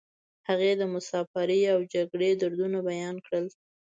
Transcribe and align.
هغې 0.47 0.71
د 0.77 0.83
مسافرۍ 0.93 1.61
او 1.73 1.79
جګړې 1.93 2.29
دردونه 2.41 2.77
بیان 2.89 3.15
کړل 3.25 3.45